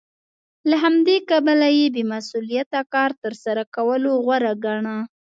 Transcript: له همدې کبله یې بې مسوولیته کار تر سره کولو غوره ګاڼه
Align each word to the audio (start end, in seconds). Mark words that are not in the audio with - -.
له 0.69 0.75
همدې 0.83 1.17
کبله 1.29 1.67
یې 1.77 1.87
بې 1.95 2.03
مسوولیته 2.11 2.79
کار 2.93 3.11
تر 3.23 3.33
سره 3.43 3.61
کولو 3.75 4.11
غوره 4.23 4.53
ګاڼه 4.63 4.97